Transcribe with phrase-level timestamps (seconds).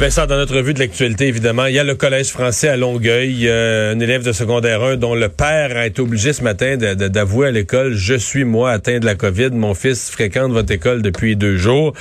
[0.00, 3.48] Vincent, dans notre revue de l'actualité, évidemment, il y a le Collège français à Longueuil,
[3.48, 7.48] euh, un élève de secondaire 1 dont le père a été obligé ce matin d'avouer
[7.48, 9.50] à l'école «Je suis, moi, atteint de la COVID.
[9.50, 11.94] Mon fils fréquente votre école depuis deux jours.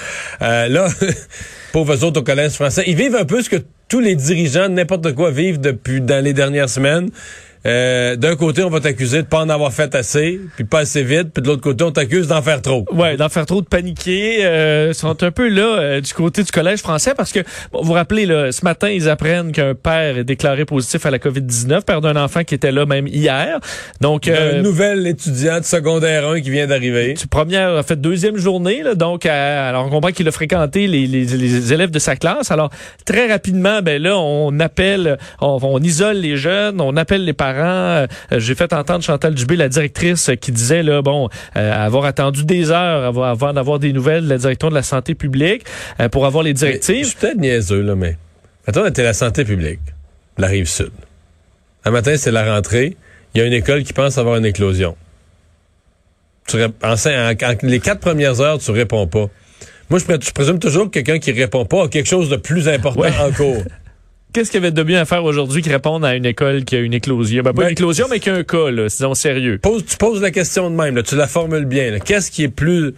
[0.44, 0.90] Euh, là,
[1.74, 3.58] pauvres autres au Collège français, ils vivent un peu ce que
[3.90, 7.10] tous les dirigeants n'importe quoi vivent depuis dans les dernières semaines.
[7.68, 11.04] Euh, d'un côté, on va t'accuser de pas en avoir fait assez, puis pas assez
[11.04, 12.86] vite, puis de l'autre côté, on t'accuse d'en faire trop.
[12.94, 14.46] Ouais, d'en faire trop, de paniquer.
[14.46, 17.40] Euh, sont un peu là euh, du côté du collège français parce que
[17.74, 21.20] vous vous rappelez là, ce matin, ils apprennent qu'un père est déclaré positif à la
[21.20, 23.60] COVID-19, père d'un enfant qui était là même hier.
[24.02, 27.16] Donc euh, une nouvelle étudiante secondaire 1 qui vient d'arriver.
[27.30, 31.26] Première, en fait deuxième journée là, donc alors on comprend qu'il a fréquenté les, les,
[31.26, 32.52] les, élèves de sa classe.
[32.52, 32.70] Alors
[33.06, 37.57] très rapidement, ben là, on appelle, on, on isole les jeunes, on appelle les parents
[37.66, 42.46] euh, j'ai fait entendre Chantal Dubé, la directrice, qui disait là, bon, euh, avoir attendu
[42.46, 45.64] des heures avant, d'avoir des nouvelles de la direction de la santé publique
[46.00, 47.04] euh, pour avoir les directives.
[47.04, 48.18] Je suis peut-être niaiseux là, mais
[48.66, 49.80] attends, était la santé publique,
[50.38, 50.92] la rive sud.
[51.86, 52.98] Un matin, c'est la rentrée.
[53.34, 54.98] Il y a une école qui pense avoir une éclosion.
[56.48, 56.96] Tu en,
[57.64, 59.28] les quatre premières heures, tu réponds pas.
[59.90, 63.10] Moi, je, présume toujours que quelqu'un qui répond pas a quelque chose de plus important
[63.22, 63.64] en cours.
[64.34, 66.76] qu'est-ce qu'il y avait de bien à faire aujourd'hui qui répondent à une école qui
[66.76, 67.44] a une éclosion?
[67.44, 69.60] Ben, pas une ben, éclosion, mais qui a un cas, là, disons sérieux.
[69.62, 71.98] Pose, tu poses la question de même, là, tu la formules bien.
[72.00, 72.94] Qu'est-ce qui est plus...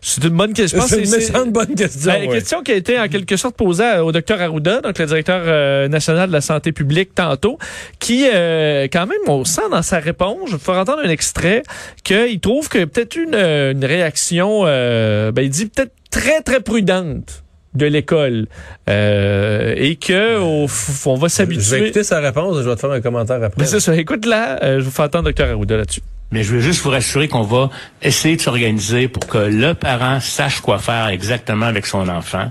[0.00, 0.80] C'est une bonne question.
[0.82, 2.12] C'est une bonne question.
[2.12, 5.42] La question qui a été en quelque sorte posée au docteur Arruda, donc le directeur
[5.44, 7.58] euh, national de la santé publique tantôt,
[7.98, 11.62] qui euh, quand même, on sent dans sa réponse, je vais faire entendre un extrait,
[12.04, 17.42] qu'il trouve que peut-être une, une réaction, euh, ben, il dit peut-être très très prudente
[17.74, 18.46] de l'école
[18.88, 21.62] euh, et que on va s'habituer.
[21.62, 23.64] Je vais écouter sa réponse, je vais te faire un commentaire après.
[23.66, 26.02] C'est ça, écoute là, euh, je vous fais entendre Dr Arruda là-dessus.
[26.30, 27.70] Mais je veux juste vous rassurer qu'on va
[28.02, 32.50] essayer de s'organiser pour que le parent sache quoi faire exactement avec son enfant,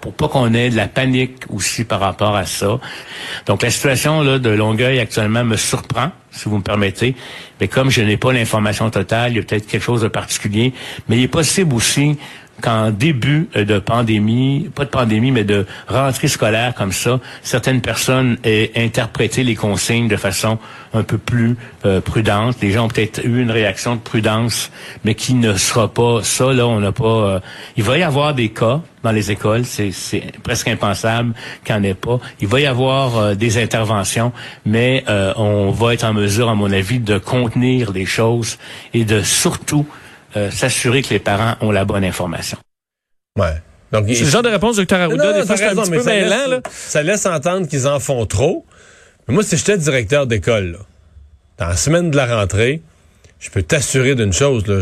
[0.00, 2.80] pour pas qu'on ait de la panique aussi par rapport à ça.
[3.44, 7.14] Donc la situation là de Longueuil actuellement me surprend, si vous me permettez.
[7.60, 10.72] Mais comme je n'ai pas l'information totale, il y a peut-être quelque chose de particulier.
[11.08, 12.16] Mais il est possible aussi
[12.60, 17.80] qu'en début euh, de pandémie, pas de pandémie, mais de rentrée scolaire comme ça, certaines
[17.80, 20.58] personnes aient interprété les consignes de façon
[20.92, 22.56] un peu plus euh, prudente.
[22.60, 24.70] Les gens ont peut-être eu une réaction de prudence,
[25.04, 26.52] mais qui ne sera pas ça.
[26.52, 27.04] Là, on n'a pas.
[27.04, 27.40] Euh,
[27.76, 29.92] il va y avoir des cas dans les écoles, c'est
[30.42, 31.32] presque impensable
[31.64, 32.20] qu'il n'y en ait pas.
[32.42, 34.30] Il va y avoir des interventions,
[34.66, 35.04] mais
[35.36, 38.58] on va être en mesure, à mon avis, de contenir les choses
[38.92, 39.86] et de surtout
[40.36, 42.58] euh, s'assurer que les parents ont la bonne information.
[43.38, 43.54] Ouais.
[43.92, 46.46] Donc, c'est le genre de réponse, docteur Arruda, des fois, c'est un petit peu mêlant.
[46.46, 46.60] Là.
[46.70, 48.64] Ça laisse entendre qu'ils en font trop.
[49.26, 50.78] Mais moi, si j'étais directeur d'école,
[51.58, 52.80] dans la semaine de la rentrée,
[53.40, 54.80] je peux t'assurer d'une chose, là,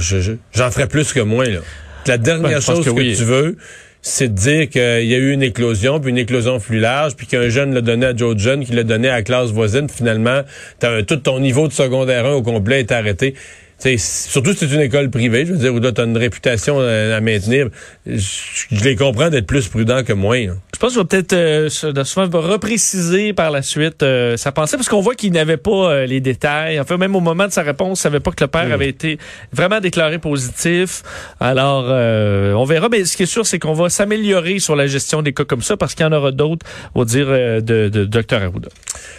[0.53, 1.47] j'en ferais plus que moi.
[1.47, 1.61] Là.
[2.07, 3.57] La dernière chose que, tu veux,
[4.03, 7.27] c'est de dire qu'il y a eu une éclosion, puis une éclosion plus large, puis
[7.27, 9.89] qu'un jeune l'a donné à Joe John, qui l'a donné à la classe voisine.
[9.89, 10.43] Finalement,
[10.83, 13.35] as tout ton niveau de secondaire 1 au complet est arrêté
[13.79, 17.21] surtout si c'est une école privée, je veux dire, où tu as une réputation à,
[17.21, 17.69] maintenir,
[18.07, 20.37] je, les comprends d'être plus prudents que moi.
[20.37, 21.69] Je pense qu'il va peut-être euh,
[22.05, 26.07] souvent repréciser par la suite euh, sa pensée, parce qu'on voit qu'il n'avait pas euh,
[26.07, 26.79] les détails.
[26.79, 28.89] En fait, même au moment de sa réponse, il savait pas que le père avait
[28.89, 29.19] été
[29.53, 31.03] vraiment déclaré positif.
[31.41, 32.89] Alors, euh, on verra.
[32.89, 35.63] Mais ce qui est sûr, c'est qu'on va s'améliorer sur la gestion des cas comme
[35.63, 38.69] ça, parce qu'il y en aura d'autres, au dire de, de Dr Arruda.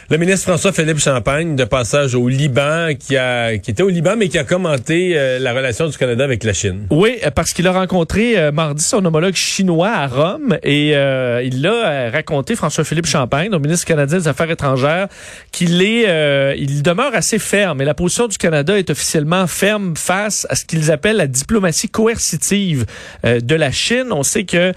[0.09, 4.27] Le ministre François-Philippe Champagne, de passage au Liban, qui, a, qui était au Liban, mais
[4.27, 6.87] qui a commenté euh, la relation du Canada avec la Chine.
[6.89, 11.65] Oui, parce qu'il a rencontré euh, mardi son homologue chinois à Rome et euh, il
[11.67, 15.07] a raconté, François-Philippe Champagne, le ministre canadien des Affaires étrangères,
[15.51, 20.47] qu'il est, il demeure assez ferme et la position du Canada est officiellement ferme face
[20.49, 22.85] à ce qu'ils appellent la diplomatie coercitive
[23.23, 24.07] de la Chine.
[24.11, 24.73] On sait que,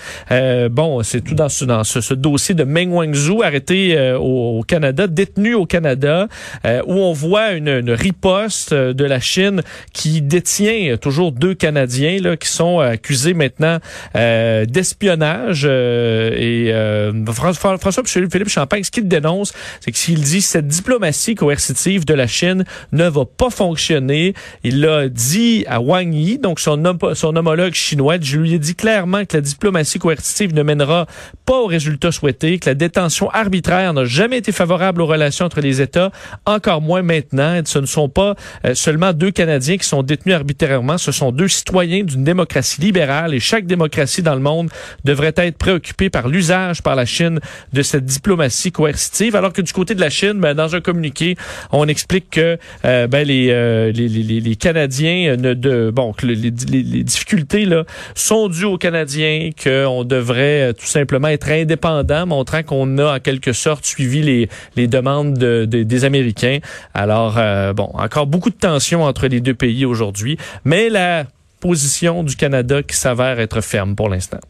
[0.68, 5.06] bon, c'est tout dans, ce, dans ce, dossier de Meng Wanzhou arrêté au, au, Canada,
[5.06, 6.28] détenu au Canada,
[6.64, 9.61] où on voit une, une riposte de la Chine
[9.92, 13.78] qui détient toujours deux Canadiens là, qui sont accusés maintenant
[14.16, 15.66] euh, d'espionnage.
[15.68, 21.34] Euh, et euh, François, François Philippe Champagne, ce qu'il dénonce, c'est qu'il dit cette diplomatie
[21.34, 24.34] coercitive de la Chine ne va pas fonctionner.
[24.64, 28.16] Il l'a dit à Wang Yi, donc son, homologue chinois.
[28.20, 31.06] Je lui ai dit clairement que la diplomatie coercitive ne mènera
[31.46, 35.60] pas au résultat souhaité, que la détention arbitraire n'a jamais été favorable aux relations entre
[35.60, 36.10] les États,
[36.46, 37.60] encore moins maintenant.
[37.64, 38.34] ce ne sont pas
[38.74, 40.98] seulement deux Canadiens qui sont détenus arbitrairement.
[40.98, 44.68] Ce sont deux citoyens d'une démocratie libérale et chaque démocratie dans le monde
[45.04, 47.38] devrait être préoccupée par l'usage usage par la Chine
[47.72, 51.36] de cette diplomatie coercitive, alors que du côté de la Chine, ben, dans un communiqué,
[51.70, 53.46] on explique que euh, ben, les,
[53.92, 57.84] les, les, les, Canadiens ne de bon que les, les, difficultés là
[58.14, 63.52] sont dues aux Canadiens, qu'on devrait tout simplement être indépendant, montrant qu'on a en quelque
[63.52, 66.58] sorte suivi les, les demandes de, des Américains.
[66.92, 67.34] Alors
[67.74, 71.26] bon, encore beaucoup de tensions entre les deux pays aujourd'hui, mais la
[71.60, 74.40] position du Canada qui s'avère être ferme pour l'instant.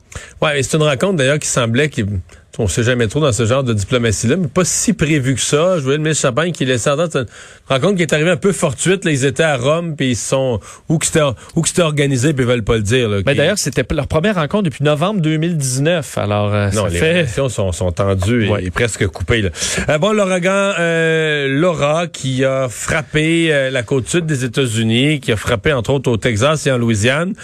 [0.40, 2.06] Ouais, c'est une rencontre d'ailleurs qui semblait qu'il
[2.58, 5.78] on sait jamais trop dans ce genre de diplomatie-là, mais pas si prévu que ça.
[5.78, 7.26] Je voyais le ministre Champagne qui laissait entendre une
[7.68, 9.04] rencontre qui est arrivée un peu fortuite.
[9.04, 12.64] Là, ils étaient à Rome, puis ils sont ou que c'était organisé, puis ils veulent
[12.64, 13.08] pas le dire.
[13.08, 16.18] Là, mais d'ailleurs, c'était leur première rencontre depuis novembre 2019.
[16.18, 19.42] Alors, euh, non, les relations sont, sont tendues et, presque coupées.
[19.42, 19.50] Là.
[19.88, 25.32] Euh, bon, l'ouragan euh, Laura qui a frappé euh, la côte sud des États-Unis, qui
[25.32, 27.34] a frappé entre autres au Texas et en Louisiane,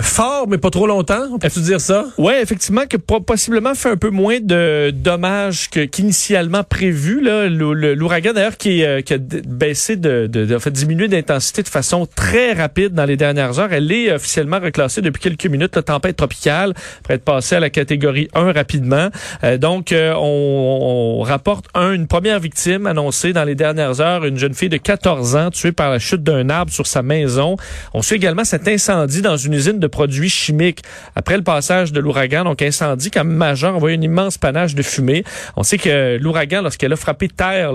[0.00, 1.28] fort, mais pas trop longtemps.
[1.32, 2.06] On peut-tu dire ça?
[2.18, 7.20] Oui, effectivement, que possiblement fait un peu moins de dommages qu'initialement prévu.
[7.20, 12.06] L'ouragan, d'ailleurs, qui, euh, qui, a baissé, de, de, de fait, diminué d'intensité de façon
[12.06, 13.72] très rapide dans les dernières heures.
[13.72, 17.70] Elle est officiellement reclassée depuis quelques minutes, la tempête tropicale, après être passée à la
[17.70, 19.08] catégorie 1 rapidement.
[19.42, 24.24] Euh, donc, euh, on, on, rapporte un, une première victime annoncée dans les dernières heures,
[24.24, 27.56] une jeune fille de 14 ans tuée par la chute d'un arbre sur sa maison.
[27.94, 30.82] On suit également cet incendie dans une usine de produits chimiques.
[31.16, 35.24] Après le passage de l'ouragan, donc incendie même majeur, on voit une immense de fumée.
[35.56, 37.72] On sait que l'ouragan, lorsqu'elle a frappé terre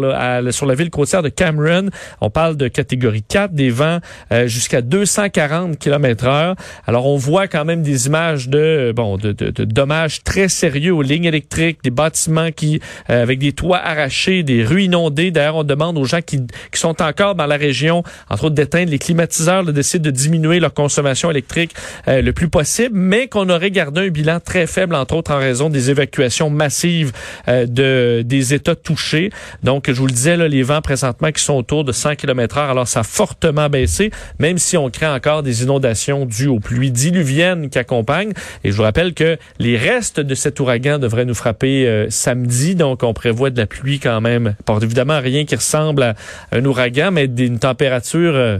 [0.51, 1.89] sur la ville côtière de Cameron,
[2.21, 4.00] on parle de catégorie 4, des vents
[4.31, 6.56] euh, jusqu'à 240 km heure.
[6.86, 9.31] Alors, on voit quand même des images de, bon, de,
[9.63, 14.63] dommages très sérieux aux lignes électriques, des bâtiments qui, euh, avec des toits arrachés, des
[14.63, 15.31] rues inondées.
[15.31, 16.41] D'ailleurs, on demande aux gens qui,
[16.74, 21.31] sont encore dans la région, entre autres d'éteindre les climatiseurs, d'essayer de diminuer leur consommation
[21.31, 21.74] électrique
[22.07, 25.38] euh, le plus possible, mais qu'on aurait gardé un bilan très faible, entre autres en
[25.38, 27.12] raison des évacuations massive
[27.48, 29.30] euh, de des États touchés.
[29.64, 32.58] Donc, je vous le disais, là, les vents présentement qui sont autour de 100 km
[32.58, 36.60] heure, alors ça a fortement baissé, même si on craint encore des inondations dues aux
[36.60, 38.34] pluies diluviennes qui accompagnent.
[38.64, 42.76] Et je vous rappelle que les restes de cet ouragan devraient nous frapper euh, samedi,
[42.76, 44.56] donc on prévoit de la pluie quand même.
[44.66, 46.16] Pas évidemment rien qui ressemble à
[46.52, 48.58] un ouragan, mais d'une température euh,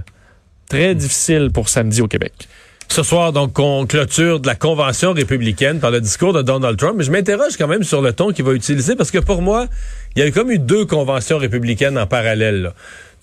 [0.70, 2.34] très difficile pour samedi au Québec.
[2.88, 6.96] Ce soir, donc, on clôture de la convention républicaine par le discours de Donald Trump.
[6.98, 9.68] Mais je m'interroge quand même sur le ton qu'il va utiliser parce que pour moi,
[10.16, 12.72] il y a comme eu deux conventions républicaines en parallèle.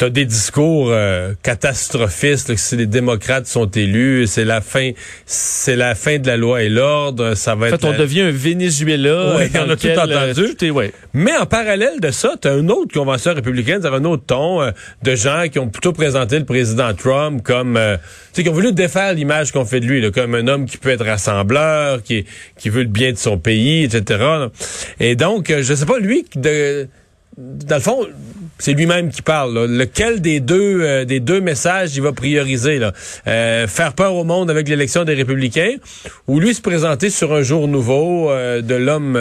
[0.03, 4.91] T'as des discours euh, catastrophistes si les démocrates sont élus, c'est la fin,
[5.27, 8.33] c'est la fin de la loi et l'ordre, ça va en fait, on devient un
[8.33, 9.37] Venezuela.
[9.39, 10.57] Oui, on a tout entendu.
[10.61, 14.61] Euh, Mais en parallèle de ça, t'as une autre convention républicaine, ça un autre ton
[14.61, 14.73] euh,
[15.05, 17.99] de gens qui ont plutôt présenté le président Trump comme, tu
[18.33, 20.79] sais, qui ont voulu défaire l'image qu'on fait de lui, là, comme un homme qui
[20.79, 22.27] peut être rassembleur, qui
[22.59, 24.49] qui veut le bien de son pays, etc.
[24.99, 26.89] Et donc, je sais pas lui de
[27.37, 28.07] dans le fond,
[28.62, 29.67] c'est lui-même qui parle.
[29.67, 32.93] Lequel des deux euh, des deux messages il va prioriser là?
[33.26, 35.75] Euh, faire peur au monde avec l'élection des républicains
[36.29, 39.19] ou lui se présenter sur un jour nouveau euh, de l'homme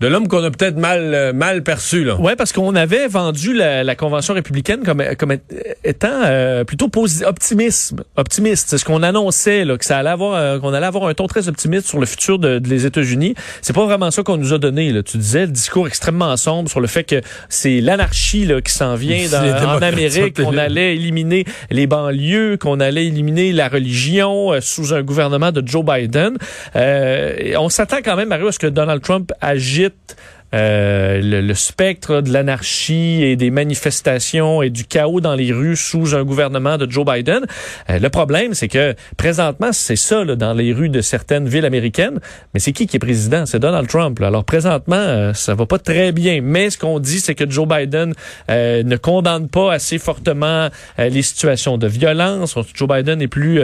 [0.00, 2.14] de l'homme qu'on a peut-être mal euh, mal perçu là.
[2.16, 5.36] Ouais, parce qu'on avait vendu la, la, convention républicaine comme comme
[5.82, 6.88] étant euh, plutôt
[7.24, 8.68] optimisme, optimiste.
[8.70, 11.26] C'est ce qu'on annonçait là, que ça allait avoir euh, qu'on allait avoir un ton
[11.26, 13.34] très optimiste sur le futur de, des États-Unis.
[13.60, 15.02] C'est pas vraiment ça qu'on nous a donné là.
[15.02, 18.94] Tu disais le discours extrêmement sombre sur le fait que c'est l'anarchie là qui s'en
[18.94, 24.94] vient dans, en Amérique, qu'on allait éliminer les banlieues, qu'on allait éliminer la religion sous
[24.94, 26.36] un gouvernement de Joe Biden.
[26.76, 30.16] on s'attend quand même Mario à ce que Donald Trump agisse vite
[30.54, 36.14] euh, le, spectre de l'anarchie et des manifestations et du chaos dans les rues sous
[36.14, 37.44] un gouvernement de Joe Biden.
[37.90, 41.66] Euh, le problème, c'est que présentement, c'est ça là, dans les rues de certaines villes
[41.66, 42.20] américaines.
[42.54, 43.44] Mais c'est qui qui est président?
[43.44, 44.20] C'est Donald Trump.
[44.22, 46.40] Alors présentement, euh, ça va pas très bien.
[46.42, 48.14] Mais ce qu'on dit, c'est que Joe Biden
[48.48, 52.56] ne condamne pas assez fortement les situations de violence.
[52.74, 53.60] Joe Biden est plus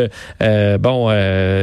[0.80, 1.10] bon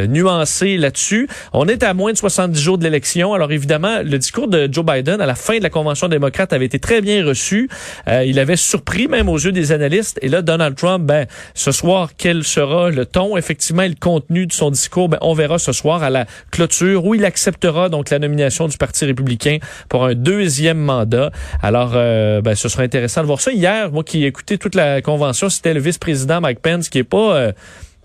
[0.07, 1.27] nuancé là-dessus.
[1.53, 3.33] On est à moins de 70 jours de l'élection.
[3.33, 6.65] Alors évidemment, le discours de Joe Biden à la fin de la convention démocrate avait
[6.65, 7.69] été très bien reçu.
[8.07, 10.19] Euh, il avait surpris même aux yeux des analystes.
[10.21, 14.47] Et là, Donald Trump, ben, ce soir, quel sera le ton, effectivement, et le contenu
[14.47, 15.09] de son discours?
[15.09, 18.77] Ben, on verra ce soir à la clôture où il acceptera donc la nomination du
[18.77, 19.57] Parti républicain
[19.89, 21.31] pour un deuxième mandat.
[21.61, 23.51] Alors, euh, ben, ce sera intéressant de voir ça.
[23.51, 27.03] Hier, moi qui ai écouté toute la convention, c'était le vice-président Mike Pence qui est
[27.03, 27.35] pas...
[27.35, 27.51] Euh,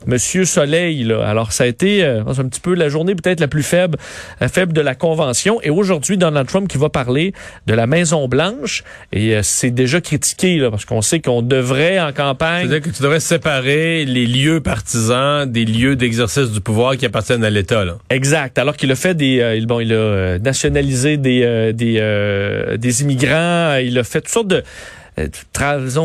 [0.07, 1.05] Monsieur Soleil.
[1.05, 1.27] Là.
[1.27, 3.99] Alors, ça a été euh, un petit peu la journée peut-être la plus faible,
[4.43, 5.61] euh, faible de la convention.
[5.63, 7.33] Et aujourd'hui, Donald Trump qui va parler
[7.67, 8.85] de la Maison Blanche.
[9.13, 12.69] Et euh, c'est déjà critiqué là, parce qu'on sait qu'on devrait en campagne.
[12.69, 17.45] C'est-à-dire que tu devrais séparer les lieux partisans des lieux d'exercice du pouvoir qui appartiennent
[17.45, 17.85] à l'État.
[18.11, 18.59] Exact.
[18.59, 23.77] Alors qu'il a fait des, bon, il a nationalisé des des des immigrants.
[23.77, 24.63] Il a fait toutes sortes de
[25.19, 25.29] euh,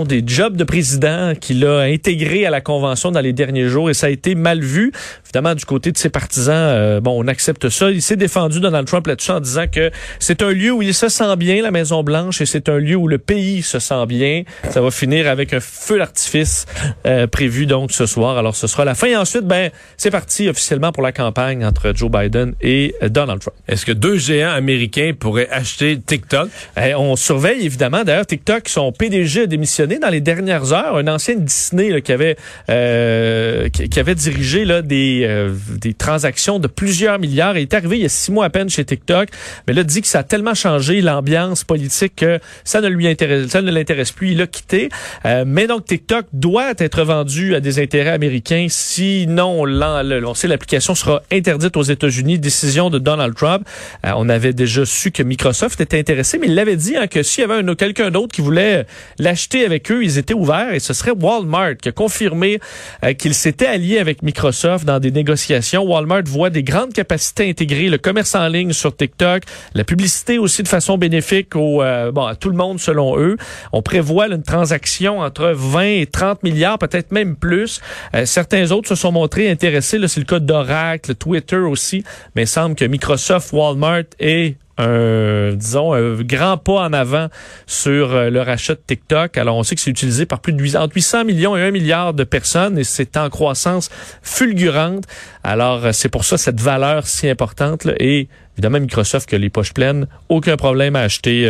[0.05, 3.93] des jobs de président qu'il a intégré à la convention dans les derniers jours et
[3.93, 4.91] ça a été mal vu.
[5.31, 7.89] Évidemment, du côté de ses partisans, euh, bon, on accepte ça.
[7.89, 11.07] Il s'est défendu Donald Trump là-dessus en disant que c'est un lieu où il se
[11.07, 14.43] sent bien, la Maison Blanche, et c'est un lieu où le pays se sent bien.
[14.71, 16.65] Ça va finir avec un feu d'artifice
[17.05, 18.37] euh, prévu donc ce soir.
[18.37, 19.07] Alors, ce sera la fin.
[19.07, 23.55] Et ensuite, ben, c'est parti officiellement pour la campagne entre Joe Biden et Donald Trump.
[23.69, 26.49] Est-ce que deux géants américains pourraient acheter TikTok?
[26.75, 28.03] Eh, on surveille évidemment.
[28.03, 30.97] D'ailleurs, TikTok sont PDG a démissionné dans les dernières heures.
[30.97, 32.35] Un ancien Disney qui avait
[32.69, 37.57] euh, qui, avait dirigé là, des, euh, des transactions de plusieurs milliards.
[37.57, 39.29] Il est arrivé il y a six mois à peine chez TikTok,
[39.67, 43.47] mais là dit que ça a tellement changé l'ambiance politique que ça ne lui intéresse,
[43.47, 44.31] ça ne l'intéresse plus.
[44.31, 44.89] Il a quitté.
[45.25, 48.67] Euh, mais donc TikTok doit être vendu à des intérêts américains.
[48.69, 52.39] Sinon, on sait l'application sera interdite aux États-Unis.
[52.39, 53.67] Décision de Donald Trump.
[54.03, 57.41] on avait déjà su que Microsoft était intéressé, mais il l'avait dit hein, que s'il
[57.47, 58.85] y avait quelqu'un d'autre qui voulait
[59.19, 62.59] l'acheter avec eux, ils étaient ouverts et ce serait Walmart qui a confirmé
[63.03, 65.83] euh, qu'il s'était allié avec Microsoft dans des négociations.
[65.83, 70.63] Walmart voit des grandes capacités intégrées, le commerce en ligne sur TikTok, la publicité aussi
[70.63, 73.37] de façon bénéfique au, euh, bon, à tout le monde selon eux.
[73.71, 77.81] On prévoit une transaction entre 20 et 30 milliards, peut-être même plus.
[78.15, 79.99] Euh, certains autres se sont montrés intéressés.
[80.07, 82.03] C'est le cas d'Oracle, Twitter aussi,
[82.35, 87.27] mais il semble que Microsoft, Walmart et un, disons, un grand pas en avant
[87.67, 89.37] sur euh, le rachat de TikTok.
[89.37, 92.23] Alors, on sait que c'est utilisé par plus de 800 millions et 1 milliard de
[92.23, 93.89] personnes et c'est en croissance
[94.21, 95.05] fulgurante.
[95.43, 97.87] Alors, euh, c'est pour ça cette valeur si importante.
[97.99, 101.47] Et évidemment, Microsoft qui a les poches pleines, aucun problème à acheter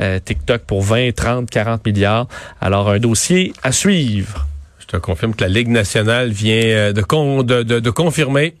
[0.00, 2.28] euh, TikTok pour 20, 30, 40 milliards.
[2.60, 4.46] Alors, un dossier à suivre.
[4.80, 8.54] Je te confirme que la Ligue nationale vient de confirmer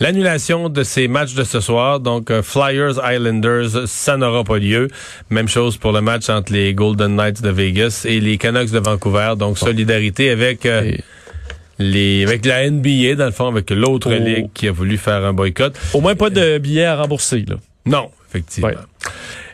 [0.00, 4.88] L'annulation de ces matchs de ce soir, donc euh, Flyers Islanders, ça n'aura pas lieu.
[5.30, 8.80] Même chose pour le match entre les Golden Knights de Vegas et les Canucks de
[8.80, 9.34] Vancouver.
[9.38, 10.92] Donc solidarité avec euh,
[11.78, 14.24] les avec la NBA dans le fond, avec l'autre oh.
[14.24, 15.74] ligue qui a voulu faire un boycott.
[15.92, 17.56] Au moins pas de billets à rembourser là.
[17.86, 18.70] Non, effectivement.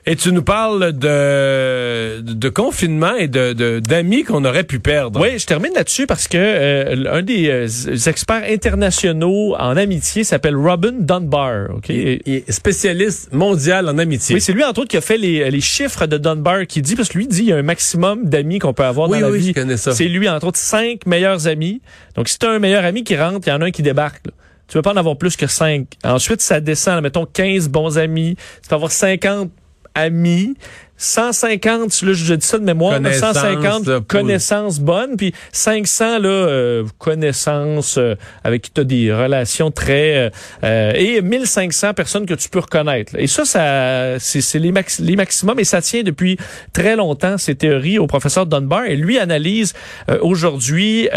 [0.07, 5.21] Et tu nous parles de, de confinement et de d'amis qu'on aurait pu perdre.
[5.21, 10.57] Oui, je termine là-dessus parce que euh, un des euh, experts internationaux en amitié s'appelle
[10.57, 11.71] Robin Dunbar.
[11.76, 12.23] Okay?
[12.25, 14.37] Il, est spécialiste mondial en amitié.
[14.37, 16.97] Oui, c'est lui entre autres qui a fait les, les chiffres de Dunbar qui dit
[16.97, 19.30] parce que lui dit il y a un maximum d'amis qu'on peut avoir dans la
[19.30, 19.52] vie.
[19.54, 21.83] Oui, C'est lui entre autres cinq meilleurs amis.
[22.14, 23.83] Donc si tu as un meilleur ami qui rentre, il y en a un qui
[23.83, 24.26] débarque.
[24.26, 24.33] Là.
[24.71, 25.88] Tu peux pas en avoir plus que cinq.
[26.04, 28.37] Ensuite, ça descend, mettons 15 bons amis.
[28.62, 29.50] Tu peux avoir 50
[29.94, 30.54] amis
[31.00, 37.97] 150, là, je dis ça de mémoire, 150 connaissances bonnes, puis 500 là, euh, connaissances
[37.97, 40.16] euh, avec qui tu as des relations très...
[40.16, 40.30] Euh,
[40.62, 43.14] euh et 1500 personnes que tu peux reconnaître.
[43.19, 46.37] Et ça, ça c'est les, max, les maximums, et ça tient depuis
[46.75, 48.85] très longtemps, ces théories, au professeur Dunbar.
[48.85, 49.73] Et lui analyse
[50.21, 51.09] aujourd'hui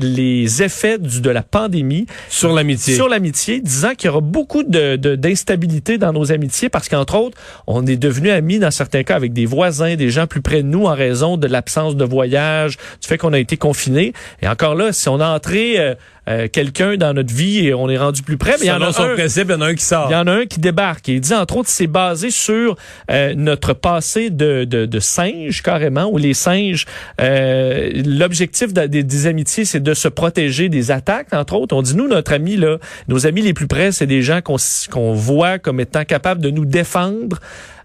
[0.00, 2.94] les effets du, de la pandémie sur l'amitié.
[2.94, 7.38] Sur l'amitié, disant qu'il y aura beaucoup de d'instabilité dans nos amitiés, parce qu'entre autres,
[7.66, 10.68] on est devenu amis dans certains cas avec des voisins, des gens plus près de
[10.68, 14.12] nous en raison de l'absence de voyage, du fait qu'on a été confiné.
[14.42, 15.94] Et encore là, si on a entré euh,
[16.28, 18.80] euh, quelqu'un dans notre vie et on est rendu plus près, mais il y en
[18.82, 20.06] a son un, principe, il y en a un qui sort.
[20.10, 21.08] Il y en a un qui débarque.
[21.08, 22.76] Et il dit entre autres, c'est basé sur
[23.10, 26.86] euh, notre passé de, de, de singe carrément, où les singes,
[27.18, 31.74] l'objectif des, des, amitiés, c'est de se protéger des attaques, entre autres.
[31.74, 34.56] On dit nous, notre ami là, nos amis les plus près, c'est des gens qu'on
[34.90, 37.38] qu'on voit comme étant capables de nous défendre.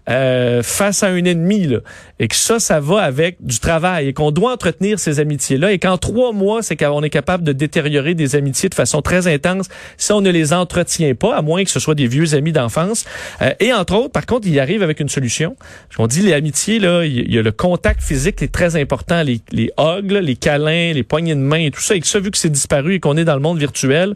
[0.08, 1.78] Euh, face à un ennemi, là,
[2.18, 5.78] et que ça, ça va avec du travail, et qu'on doit entretenir ces amitiés-là, et
[5.78, 9.66] qu'en trois mois, c'est qu'on est capable de détériorer des amitiés de façon très intense
[9.98, 13.04] si on ne les entretient pas, à moins que ce soit des vieux amis d'enfance.
[13.42, 15.56] Euh, et entre autres, par contre, il arrive avec une solution.
[15.98, 19.22] On dit les amitiés, là, il y a le contact physique qui est très important,
[19.22, 21.94] les, les hugs, les câlins, les poignées de main et tout ça.
[21.94, 24.14] Et que ça, vu que c'est disparu et qu'on est dans le monde virtuel,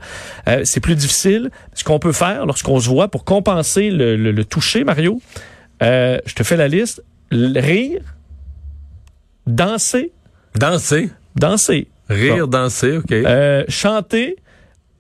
[0.49, 1.51] euh, c'est plus difficile.
[1.75, 5.21] Ce qu'on peut faire lorsqu'on se voit pour compenser le, le, le toucher, Mario,
[5.83, 7.03] euh, je te fais la liste.
[7.31, 8.03] Rire,
[9.47, 10.13] danser.
[10.55, 11.11] Danser.
[11.35, 11.89] Danser.
[12.09, 13.13] Rire, danser, OK.
[13.13, 14.37] Euh, chanter,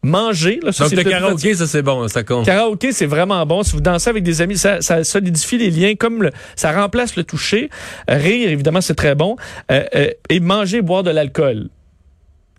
[0.02, 0.60] manger.
[0.62, 2.46] Là, ça, Donc le karaoké, ça c'est bon, ça compte.
[2.46, 3.62] Karaoké, c'est vraiment bon.
[3.62, 7.24] Si vous dansez avec des amis, ça, ça solidifie les liens, comme ça remplace le
[7.24, 7.68] toucher.
[8.08, 9.36] rire, évidemment, c'est très bon.
[9.70, 11.68] Euh, et manger, boire de l'alcool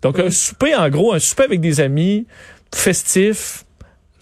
[0.02, 2.26] Donc, un souper, en gros, un souper avec des amis,
[2.74, 3.63] festif,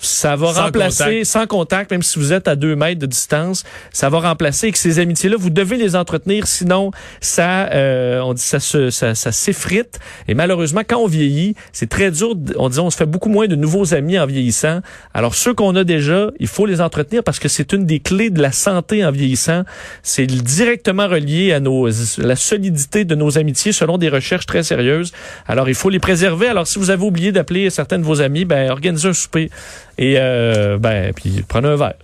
[0.02, 1.24] ça va Sans remplacer, contact.
[1.24, 4.72] sans contact, même si vous êtes à deux mètres de distance, ça va remplacer et
[4.72, 6.90] que ces amitiés-là, vous devez les entretenir, sinon
[7.20, 9.98] ça, euh, on dit ça se, ça, ça s'effrite.
[10.28, 12.34] Et malheureusement, quand on vieillit, c'est très dur.
[12.56, 14.80] On dit, on se fait beaucoup moins de nouveaux amis en vieillissant.
[15.14, 18.30] Alors ceux qu'on a déjà, il faut les entretenir parce que c'est une des clés
[18.30, 19.62] de la santé en vieillissant.
[20.02, 25.12] C'est directement relié à nos, la solidité de nos amitiés selon des recherches très sérieuses.
[25.46, 26.48] Alors il faut les préserver.
[26.48, 29.50] Alors si vous avez oublié d'appeler certains de vos amis, ben organisez un souper
[29.98, 31.94] et euh, ben puis prenez un verre.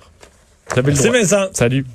[0.70, 1.18] Vous avez le Merci droit.
[1.18, 1.48] Vincent.
[1.52, 1.86] Salut.